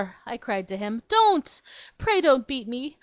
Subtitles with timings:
[0.25, 1.03] I cried to him.
[1.09, 1.61] 'Don't!
[1.99, 2.97] Pray don't beat me!